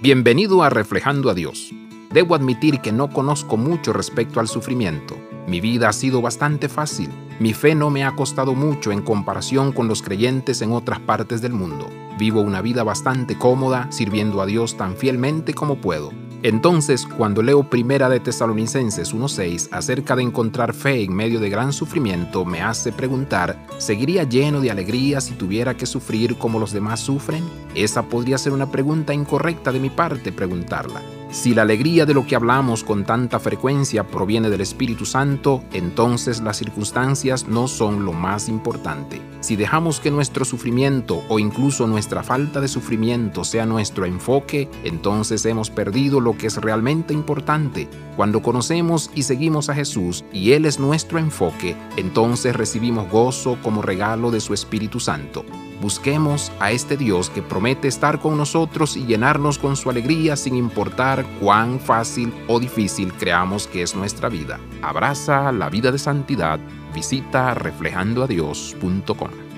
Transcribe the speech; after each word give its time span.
Bienvenido 0.00 0.62
a 0.62 0.70
Reflejando 0.70 1.28
a 1.28 1.34
Dios. 1.34 1.72
Debo 2.12 2.36
admitir 2.36 2.80
que 2.80 2.92
no 2.92 3.10
conozco 3.10 3.56
mucho 3.56 3.92
respecto 3.92 4.38
al 4.38 4.46
sufrimiento. 4.46 5.18
Mi 5.48 5.60
vida 5.60 5.88
ha 5.88 5.92
sido 5.92 6.22
bastante 6.22 6.68
fácil. 6.68 7.10
Mi 7.40 7.52
fe 7.52 7.74
no 7.74 7.90
me 7.90 8.04
ha 8.04 8.14
costado 8.14 8.54
mucho 8.54 8.92
en 8.92 9.02
comparación 9.02 9.72
con 9.72 9.88
los 9.88 10.02
creyentes 10.02 10.62
en 10.62 10.70
otras 10.70 11.00
partes 11.00 11.42
del 11.42 11.52
mundo. 11.52 11.90
Vivo 12.16 12.42
una 12.42 12.62
vida 12.62 12.84
bastante 12.84 13.36
cómoda, 13.36 13.90
sirviendo 13.90 14.40
a 14.40 14.46
Dios 14.46 14.76
tan 14.76 14.94
fielmente 14.96 15.52
como 15.52 15.80
puedo. 15.80 16.12
Entonces, 16.42 17.04
cuando 17.04 17.42
leo 17.42 17.64
Primera 17.68 18.08
de 18.08 18.20
Tesalonicenses 18.20 19.12
1.6 19.12 19.68
acerca 19.72 20.14
de 20.14 20.22
encontrar 20.22 20.72
fe 20.72 21.02
en 21.02 21.12
medio 21.12 21.40
de 21.40 21.50
gran 21.50 21.72
sufrimiento, 21.72 22.44
me 22.44 22.62
hace 22.62 22.92
preguntar, 22.92 23.58
¿seguiría 23.78 24.22
lleno 24.22 24.60
de 24.60 24.70
alegría 24.70 25.20
si 25.20 25.34
tuviera 25.34 25.76
que 25.76 25.86
sufrir 25.86 26.38
como 26.38 26.60
los 26.60 26.72
demás 26.72 27.00
sufren? 27.00 27.42
Esa 27.74 28.04
podría 28.04 28.38
ser 28.38 28.52
una 28.52 28.70
pregunta 28.70 29.12
incorrecta 29.12 29.72
de 29.72 29.80
mi 29.80 29.90
parte 29.90 30.30
preguntarla. 30.30 31.02
Si 31.30 31.54
la 31.54 31.60
alegría 31.60 32.06
de 32.06 32.14
lo 32.14 32.26
que 32.26 32.36
hablamos 32.36 32.82
con 32.82 33.04
tanta 33.04 33.38
frecuencia 33.38 34.06
proviene 34.06 34.48
del 34.48 34.62
Espíritu 34.62 35.04
Santo, 35.04 35.62
entonces 35.74 36.40
las 36.40 36.56
circunstancias 36.56 37.46
no 37.46 37.68
son 37.68 38.06
lo 38.06 38.14
más 38.14 38.48
importante. 38.48 39.20
Si 39.40 39.54
dejamos 39.54 40.00
que 40.00 40.10
nuestro 40.10 40.46
sufrimiento 40.46 41.22
o 41.28 41.38
incluso 41.38 41.86
nuestra 41.86 42.22
falta 42.22 42.62
de 42.62 42.68
sufrimiento 42.68 43.44
sea 43.44 43.66
nuestro 43.66 44.06
enfoque, 44.06 44.70
entonces 44.84 45.44
hemos 45.44 45.68
perdido 45.68 46.20
lo 46.20 46.36
que 46.38 46.46
es 46.46 46.56
realmente 46.56 47.12
importante. 47.12 47.88
Cuando 48.16 48.40
conocemos 48.40 49.10
y 49.14 49.24
seguimos 49.24 49.68
a 49.68 49.74
Jesús 49.74 50.24
y 50.32 50.52
Él 50.52 50.64
es 50.64 50.80
nuestro 50.80 51.18
enfoque, 51.18 51.76
entonces 51.98 52.56
recibimos 52.56 53.10
gozo 53.10 53.58
como 53.62 53.82
regalo 53.82 54.30
de 54.30 54.40
su 54.40 54.54
Espíritu 54.54 54.98
Santo. 54.98 55.44
Busquemos 55.80 56.50
a 56.58 56.72
este 56.72 56.96
Dios 56.96 57.30
que 57.30 57.42
promete 57.42 57.88
estar 57.88 58.20
con 58.20 58.36
nosotros 58.36 58.96
y 58.96 59.06
llenarnos 59.06 59.58
con 59.58 59.76
su 59.76 59.90
alegría 59.90 60.36
sin 60.36 60.56
importar 60.56 61.24
cuán 61.40 61.78
fácil 61.78 62.32
o 62.48 62.58
difícil 62.58 63.12
creamos 63.12 63.66
que 63.66 63.82
es 63.82 63.94
nuestra 63.94 64.28
vida. 64.28 64.58
Abraza 64.82 65.52
la 65.52 65.68
vida 65.68 65.92
de 65.92 65.98
santidad. 65.98 66.58
Visita 66.94 67.54
reflejandoadios.com. 67.54 69.57